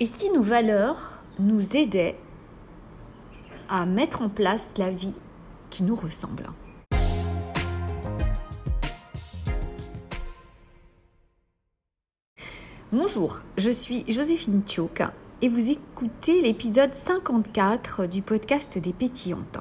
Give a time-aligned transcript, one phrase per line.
[0.00, 2.16] Et si nos valeurs nous aidaient
[3.68, 5.14] à mettre en place la vie
[5.70, 6.48] qui nous ressemble
[12.92, 15.02] Bonjour, je suis Joséphine Tchouk
[15.42, 19.58] et vous écoutez l'épisode 54 du podcast des pétillantes.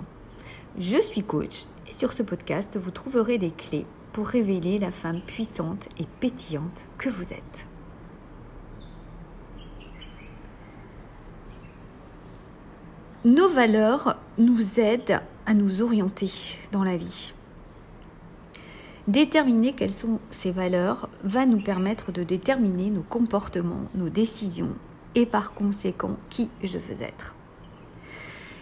[0.79, 5.21] Je suis coach et sur ce podcast, vous trouverez des clés pour révéler la femme
[5.21, 7.67] puissante et pétillante que vous êtes.
[13.25, 16.29] Nos valeurs nous aident à nous orienter
[16.73, 17.31] dans la vie.
[19.07, 24.75] Déterminer quelles sont ces valeurs va nous permettre de déterminer nos comportements, nos décisions
[25.15, 27.33] et par conséquent qui je veux être.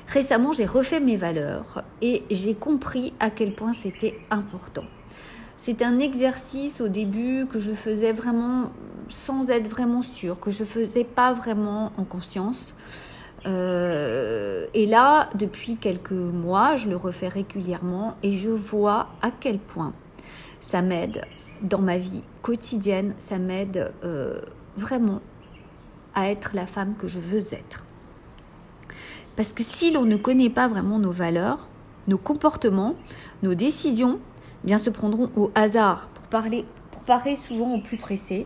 [0.08, 4.86] Récemment, j'ai refait mes valeurs et j'ai compris à quel point c'était important.
[5.58, 8.72] C'est un exercice au début que je faisais vraiment
[9.10, 12.76] sans être vraiment sûre, que je faisais pas vraiment en conscience.
[13.48, 13.91] Euh,
[14.74, 19.94] et là, depuis quelques mois, je le refais régulièrement et je vois à quel point
[20.60, 21.26] ça m'aide
[21.62, 24.42] dans ma vie quotidienne, ça m'aide euh,
[24.78, 25.22] vraiment
[26.16, 27.86] à être la femme que je veux être.
[29.36, 31.68] Parce que si l'on ne connaît pas vraiment nos valeurs,
[32.08, 32.96] nos comportements,
[33.44, 34.20] nos décisions,
[34.64, 38.46] eh bien se prendront au hasard pour parler, pour parler souvent au plus pressé.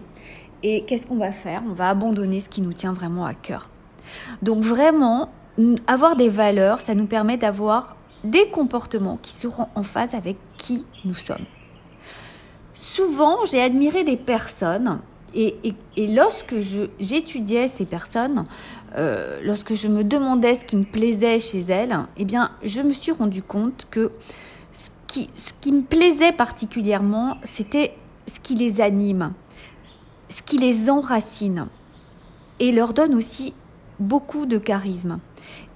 [0.64, 1.62] Et qu'est-ce qu'on va faire?
[1.68, 3.70] On va abandonner ce qui nous tient vraiment à cœur.
[4.42, 5.30] Donc vraiment,
[5.88, 10.86] avoir des valeurs, ça nous permet d'avoir des comportements qui seront en phase avec qui
[11.06, 11.38] nous sommes.
[12.74, 15.00] Souvent, j'ai admiré des personnes
[15.34, 16.56] et, lorsque
[17.00, 18.46] j'étudiais ces personnes,
[18.96, 22.94] euh, lorsque je me demandais ce qui me plaisait chez elles, eh bien, je me
[22.94, 24.10] suis rendu compte que
[24.72, 27.96] ce qui, ce qui me plaisait particulièrement, c'était
[28.28, 29.34] ce qui les anime,
[30.30, 31.68] ce qui les enracine
[32.60, 33.54] et leur donne aussi
[34.00, 35.20] beaucoup de charisme.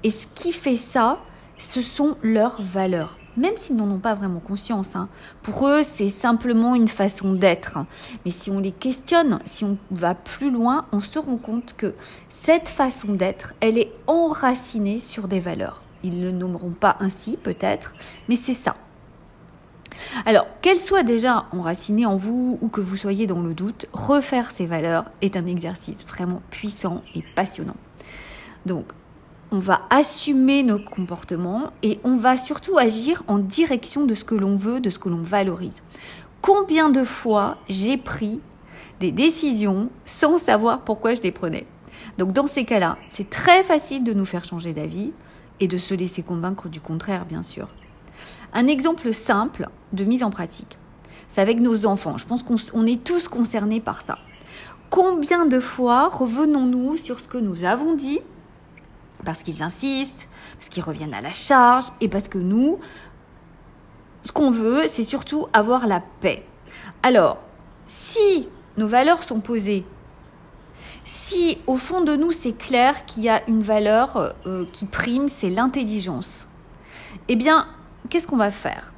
[0.04, 1.20] Et ce qui fait ça,
[1.58, 3.18] ce sont leurs valeurs.
[3.38, 4.96] Même s'ils n'en ont pas vraiment conscience.
[4.96, 5.08] Hein.
[5.44, 7.78] Pour eux, c'est simplement une façon d'être.
[8.26, 11.94] Mais si on les questionne, si on va plus loin, on se rend compte que
[12.30, 15.84] cette façon d'être, elle est enracinée sur des valeurs.
[16.04, 17.94] Ils ne le nommeront pas ainsi, peut-être,
[18.28, 18.74] mais c'est ça.
[20.26, 24.52] Alors, qu'elles soient déjà enracinées en vous ou que vous soyez dans le doute, refaire
[24.52, 27.76] ces valeurs est un exercice vraiment puissant et passionnant.
[28.66, 28.86] Donc,
[29.52, 34.36] on va assumer nos comportements et on va surtout agir en direction de ce que
[34.36, 35.82] l'on veut, de ce que l'on valorise.
[36.42, 38.42] Combien de fois j'ai pris
[39.00, 41.66] des décisions sans savoir pourquoi je les prenais?
[42.18, 45.12] Donc dans ces cas-là, c'est très facile de nous faire changer d'avis
[45.60, 47.70] et de se laisser convaincre du contraire, bien sûr.
[48.54, 50.78] Un exemple simple de mise en pratique,
[51.28, 52.18] c'est avec nos enfants.
[52.18, 54.20] Je pense qu'on est tous concernés par ça.
[54.90, 58.20] Combien de fois revenons-nous sur ce que nous avons dit
[59.26, 62.80] parce qu'ils insistent, parce qu'ils reviennent à la charge et parce que nous,
[64.24, 66.46] ce qu'on veut, c'est surtout avoir la paix.
[67.04, 67.38] Alors,
[67.88, 69.86] si nos valeurs sont posées,
[71.04, 75.28] si au fond de nous c'est clair qu'il y a une valeur euh, qui prime,
[75.28, 76.48] c'est l'intelligence,
[77.28, 77.68] eh bien,
[78.10, 78.94] qu'est-ce qu'on va faire?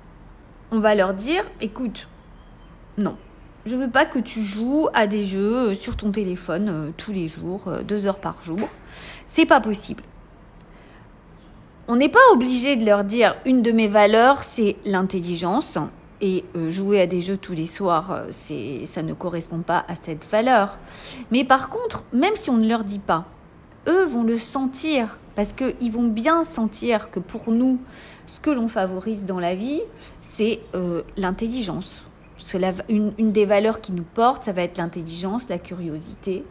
[0.71, 2.07] On va leur dire, écoute,
[2.97, 3.17] non,
[3.65, 7.11] je veux pas que tu joues à des jeux euh, sur ton téléphone euh, tous
[7.11, 8.67] les jours, deux heures par jour.
[9.25, 10.03] C'est pas possible.
[11.87, 15.77] On n'est pas obligé de leur dire une de mes valeurs, c'est l'intelligence.
[16.23, 19.83] Et euh, jouer à des jeux tous les soirs, euh, c'est, ça ne correspond pas
[19.87, 20.77] à cette valeur.
[21.31, 23.25] Mais par contre, même si on ne leur dit pas,
[23.87, 27.79] eux vont le sentir parce qu'ils vont bien sentir que pour nous,
[28.27, 29.81] ce que l'on favorise dans la vie,
[30.21, 32.05] c'est euh, l'intelligence.
[32.89, 36.43] Une, une des valeurs qui nous porte, ça va être l'intelligence, la curiosité.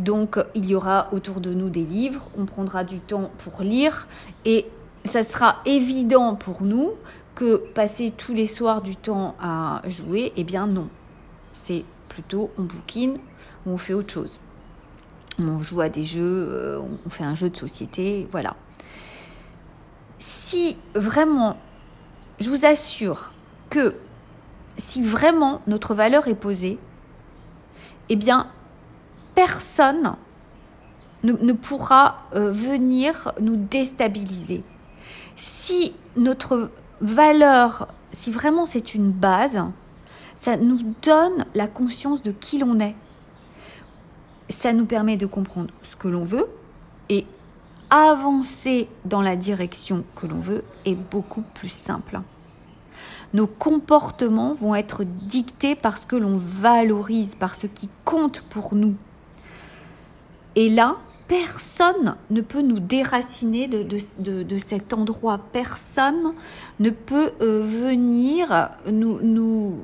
[0.00, 4.08] Donc il y aura autour de nous des livres, on prendra du temps pour lire
[4.46, 4.66] et
[5.04, 6.92] ça sera évident pour nous
[7.34, 10.88] que passer tous les soirs du temps à jouer, eh bien non.
[11.52, 13.18] C'est plutôt on bouquine
[13.66, 14.38] ou on fait autre chose.
[15.38, 18.52] On joue à des jeux, euh, on fait un jeu de société, voilà.
[20.18, 21.58] Si vraiment,
[22.38, 23.32] je vous assure
[23.68, 23.94] que
[24.78, 26.78] si vraiment notre valeur est posée,
[28.08, 28.48] eh bien,
[29.46, 30.16] personne
[31.22, 34.62] ne, pourra euh, venir nous déstabiliser.
[35.34, 36.70] Si notre
[37.00, 39.62] valeur, si vraiment c'est une base,
[40.34, 42.94] ça nous donne la conscience de qui l'on est.
[44.50, 46.44] Ça nous permet de comprendre ce que l'on veut
[47.08, 47.24] et
[47.88, 52.20] avancer dans la direction que l'on veut est beaucoup plus simple.
[53.32, 58.74] Nos comportements vont être dictés par ce que l'on valorise, par ce qui compte pour
[58.74, 58.96] nous.
[60.56, 60.96] Et là,
[61.28, 65.38] personne ne peut nous déraciner de, cet endroit.
[65.52, 66.34] Personne
[66.80, 69.78] ne peut euh, venir nous, nous,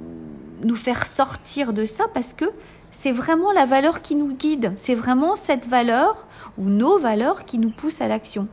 [0.63, 2.47] nous faire sortir de ça parce que
[2.91, 4.73] c'est vraiment la valeur qui nous guide.
[4.77, 6.27] C'est vraiment cette valeur
[6.59, 8.47] ou nos valeurs qui nous poussent à l'action.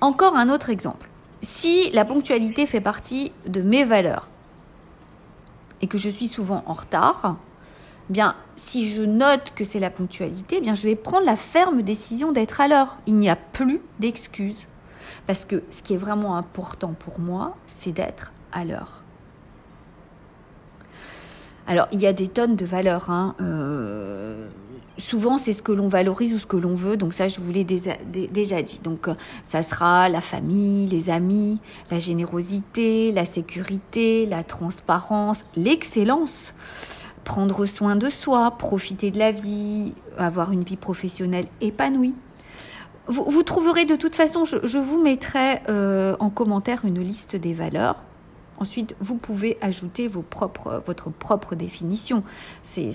[0.00, 1.08] Encore un autre exemple.
[1.40, 4.28] Si la ponctualité fait partie de mes valeurs
[5.80, 7.38] et que je suis souvent en retard,
[8.12, 12.30] bien, si je note que c'est la ponctualité, bien, je vais prendre la ferme décision
[12.30, 12.98] d'être à l'heure.
[13.06, 14.68] Il n'y a plus d'excuses.
[15.26, 19.02] Parce que ce qui est vraiment important pour moi, c'est d'être à l'heure.
[21.66, 23.08] Alors, il y a des tonnes de valeurs.
[23.08, 23.34] Hein.
[23.40, 24.48] Euh,
[24.98, 26.96] souvent, c'est ce que l'on valorise ou ce que l'on veut.
[26.96, 28.80] Donc ça, je vous l'ai déjà dit.
[28.82, 29.14] Donc, euh,
[29.44, 31.60] ça sera la famille, les amis,
[31.90, 36.52] la générosité, la sécurité, la transparence, l'excellence
[37.24, 42.14] prendre soin de soi, profiter de la vie, avoir une vie professionnelle épanouie.
[43.06, 48.04] Vous, trouverez de toute façon, je, vous mettrai euh, en commentaire une liste des valeurs.
[48.58, 52.22] Ensuite, vous pouvez ajouter votre propre définition.
[52.62, 52.92] C'est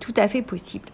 [0.00, 0.88] tout à fait possible.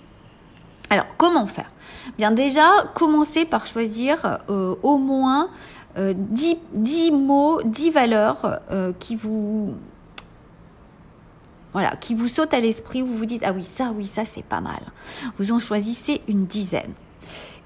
[0.91, 1.71] Alors, comment faire?
[2.19, 5.49] Bien déjà, commencez par choisir euh, au moins
[5.97, 8.61] 10, euh, mots, 10 valeurs
[8.99, 9.75] qui vous
[11.75, 14.45] voilà, qui vous saute à l'esprit, vous vous dites, ah oui, ça, oui, ça, c'est
[14.45, 14.81] pas mal.
[15.39, 16.95] Vous en choisissez une dizaine.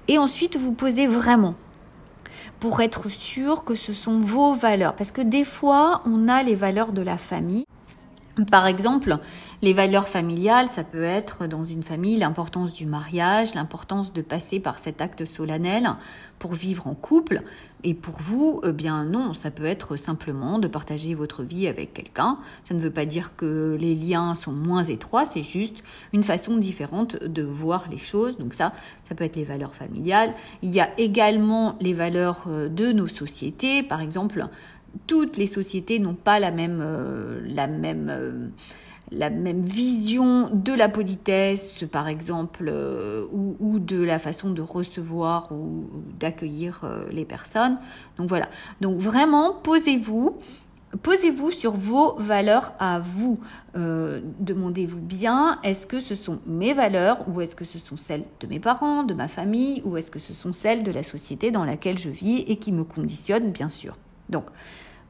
[0.07, 1.53] Et ensuite, vous posez vraiment
[2.59, 4.95] pour être sûr que ce sont vos valeurs.
[4.95, 7.65] Parce que des fois, on a les valeurs de la famille.
[8.51, 9.17] Par exemple,
[9.61, 14.59] les valeurs familiales, ça peut être dans une famille l'importance du mariage, l'importance de passer
[14.59, 15.89] par cet acte solennel
[16.37, 17.41] pour vivre en couple.
[17.83, 21.93] Et pour vous, eh bien non, ça peut être simplement de partager votre vie avec
[21.93, 22.37] quelqu'un.
[22.63, 25.83] Ça ne veut pas dire que les liens sont moins étroits, c'est juste
[26.13, 28.37] une façon différente de voir les choses.
[28.37, 28.69] Donc ça,
[29.07, 30.33] ça peut être les valeurs familiales.
[30.61, 33.83] Il y a également les valeurs euh, de nos sociétés.
[33.83, 34.45] Par exemple,
[35.07, 38.47] toutes les sociétés n'ont pas la même, euh, la même, euh,
[39.11, 45.51] la même vision de la politesse, par exemple, euh, ou, de la façon de recevoir
[45.51, 45.89] ou,
[46.19, 47.77] d'accueillir les personnes.
[48.17, 48.47] Donc voilà.
[48.81, 50.37] Donc vraiment, posez-vous.
[51.03, 53.39] Posez-vous sur vos valeurs à vous.
[53.75, 58.47] Demandez-vous bien, est-ce que ce sont mes valeurs ou est-ce que ce sont celles de
[58.47, 61.63] mes parents, de ma famille ou est-ce que ce sont celles de la société dans
[61.63, 63.97] laquelle je vis et qui me conditionnent, bien sûr.
[64.29, 64.45] Donc,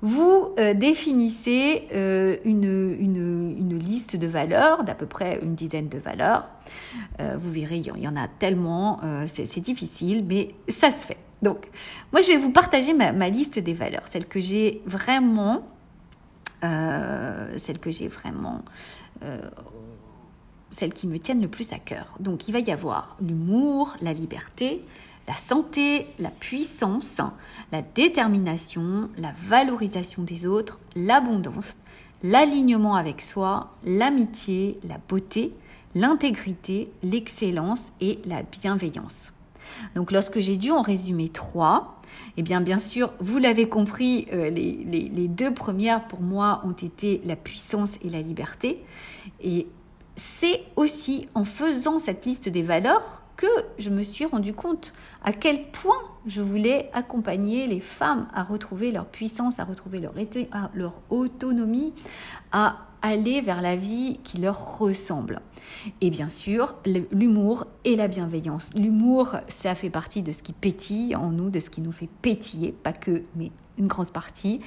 [0.02, 5.98] vous euh, définissez euh, une, une, liste de valeurs, d'à peu près une dizaine de
[5.98, 6.50] valeurs.
[7.20, 11.18] Euh, vous verrez, il y en a tellement, c'est difficile, mais ça se fait.
[11.42, 11.70] Donc,
[12.12, 15.64] moi, je vais vous partager ma, liste des valeurs, celles que j'ai vraiment,
[16.62, 18.64] celles que j'ai vraiment,
[20.72, 22.16] celles qui me tiennent le plus à cœur.
[22.20, 24.84] Donc, il va y avoir l'humour, la liberté,
[25.30, 27.22] la santé, la puissance,
[27.72, 31.78] la détermination, la valorisation des autres, l'abondance,
[32.24, 35.52] l'alignement avec soi, l'amitié, la beauté,
[35.94, 39.32] l'intégrité, l'excellence et la bienveillance.
[39.94, 42.02] Donc lorsque j'ai dû en résumer trois,
[42.38, 46.72] eh bien bien sûr, vous l'avez compris, euh, les, les deux premières pour moi ont
[46.72, 48.84] été la puissance et la liberté.
[49.44, 49.68] Et
[50.16, 54.92] c'est aussi en faisant cette liste des valeurs que je me suis rendu compte
[55.24, 60.14] à quel point je voulais accompagner les femmes à retrouver leur puissance, à retrouver leur,
[60.74, 61.94] leur autonomie,
[62.52, 65.40] à aller vers la vie qui leur ressemble.
[66.02, 66.76] Et bien sûr,
[67.14, 68.72] l'humour et la bienveillance.
[68.76, 72.10] L'humour, ça fait partie de ce qui pétille en nous, de ce qui nous fait
[72.22, 74.60] pétiller, pas que, mais une grande partie.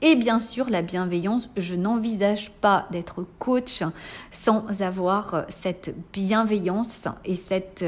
[0.00, 3.82] Et bien sûr, la bienveillance, je n'envisage pas d'être coach
[4.30, 7.84] sans avoir cette bienveillance et cette,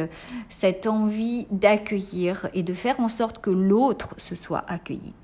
[0.48, 5.14] cette envie d'accueillir et de faire en sorte que l'autre se soit accueilli.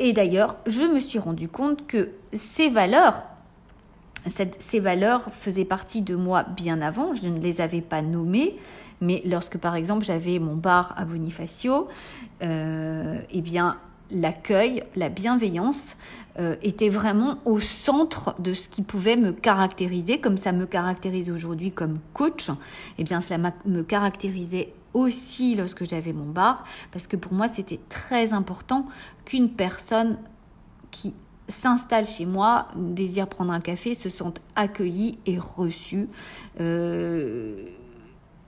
[0.00, 3.22] Et d'ailleurs, je me suis rendu compte que ces valeurs,
[4.58, 8.58] ces valeurs faisaient partie de moi bien avant, je ne les avais pas nommées,
[9.00, 11.86] mais lorsque par exemple j'avais mon bar à Bonifacio,
[12.42, 13.78] euh, eh bien
[14.10, 15.96] l'accueil, la bienveillance
[16.38, 21.30] euh, était vraiment au centre de ce qui pouvait me caractériser, comme ça me caractérise
[21.30, 22.50] aujourd'hui comme coach.
[22.98, 27.80] Eh bien, cela me caractérisait aussi lorsque j'avais mon bar, parce que pour moi, c'était
[27.88, 28.80] très important
[29.24, 30.18] qu'une personne
[30.90, 31.14] qui
[31.48, 36.06] s'installe chez moi, désire prendre un café, se sente accueillie et reçue.
[36.60, 37.66] Euh,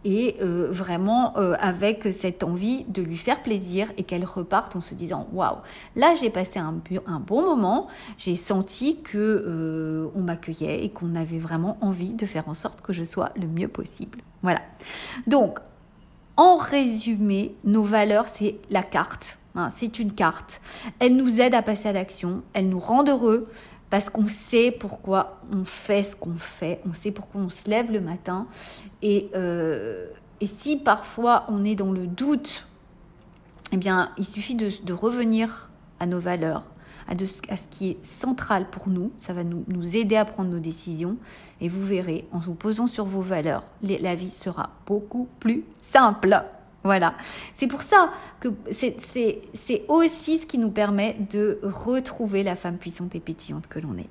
[0.07, 4.81] et euh, vraiment euh, avec cette envie de lui faire plaisir et qu'elle reparte en
[4.81, 5.57] se disant waouh.
[5.97, 6.81] Là j'ai passé un,
[7.19, 7.89] bon moment.
[8.17, 12.83] J'ai senti que euh, on m'accueillait et qu'on avait vraiment envie de faire en sorte
[12.83, 14.19] que je sois le mieux possible.
[14.45, 14.61] Voilà.
[15.27, 15.59] Donc
[16.37, 19.39] en résumé nos valeurs c'est la carte.
[19.57, 20.61] Hein, c'est une carte.
[21.01, 22.43] Elle nous aide à passer à l'action.
[22.53, 23.43] Elle nous rend heureux
[23.91, 27.93] parce qu'on sait pourquoi on fait ce qu'on fait, on sait pourquoi on se lève
[27.93, 28.47] le matin.
[29.03, 30.09] Et, euh,
[30.41, 32.67] et si parfois on est dans le doute,
[33.73, 36.71] eh bien, il suffit de, de revenir à nos valeurs,
[37.09, 39.13] à, de, à, ce qui est central pour nous.
[39.19, 41.17] Ça va nous, nous, aider à prendre nos décisions.
[41.61, 46.43] Et vous verrez, en vous posant sur vos valeurs, la vie sera beaucoup plus simple.
[46.87, 47.13] Voilà.
[47.55, 53.15] C'est pour ça que c'est aussi ce qui nous permet de retrouver la femme puissante
[53.15, 54.09] et pétillante que l'on est.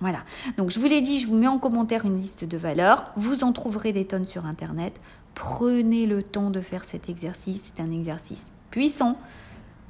[0.00, 0.20] Voilà.
[0.56, 3.10] Donc je vous l'ai dit, je vous mets en commentaire une liste de valeurs.
[3.16, 5.00] Vous en trouverez des tonnes sur Internet.
[5.34, 7.72] Prenez le temps de faire cet exercice.
[7.74, 9.18] C'est un exercice puissant.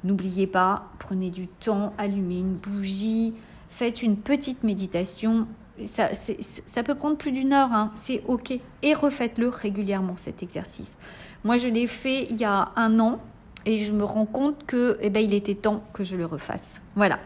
[0.03, 3.33] N'oubliez pas, prenez du temps, allumez une bougie,
[3.69, 5.45] faites une petite méditation.
[5.85, 7.91] Ça, peut prendre plus d'une heure, hein.
[7.95, 8.59] c'est ok.
[8.81, 10.97] Et refaites-le régulièrement cet exercice.
[11.43, 13.19] Moi, je l'ai fait il y a un an
[13.65, 16.75] et je me rends compte que, eh ben, il était temps que je le refasse.
[16.95, 17.19] Voilà.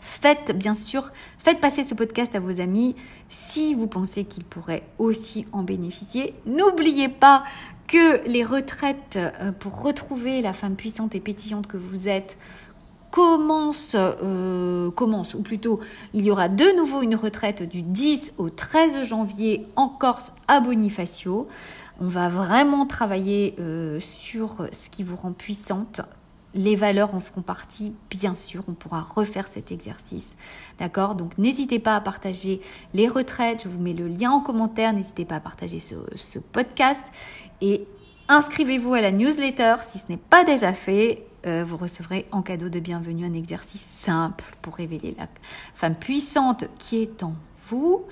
[0.00, 2.94] Faites, bien sûr, faites passer ce podcast à vos amis
[3.28, 6.34] si vous pensez qu'ils pourraient aussi en bénéficier.
[6.46, 7.44] N'oubliez pas
[7.88, 12.36] que les retraites euh, pour retrouver la femme puissante et pétillante que vous êtes
[13.10, 15.80] commencent, euh, commence, ou plutôt
[16.14, 20.60] il y aura de nouveau une retraite du 10 au 13 janvier en Corse à
[20.60, 21.46] Bonifacio.
[22.00, 26.00] On va vraiment travailler euh, sur ce qui vous rend puissante.
[26.54, 28.62] Les valeurs en feront partie, bien sûr.
[28.66, 30.30] On pourra refaire cet exercice.
[30.78, 31.14] D'accord?
[31.14, 32.60] Donc n'hésitez pas à partager
[32.94, 33.64] les retraites.
[33.64, 34.92] Je vous mets le lien en commentaire.
[34.92, 37.04] N'hésitez pas à partager ce podcast.
[37.60, 37.86] Et
[38.28, 41.24] inscrivez-vous à la newsletter si ce n'est pas déjà fait.
[41.46, 45.26] Euh, vous recevrez en cadeau de bienvenue un exercice simple pour révéler la
[45.74, 47.34] femme puissante qui est en
[47.66, 48.02] vous.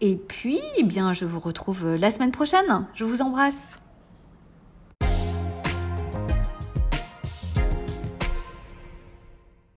[0.00, 2.86] Et puis, eh bien, je vous retrouve la semaine prochaine.
[2.94, 3.80] Je vous embrasse.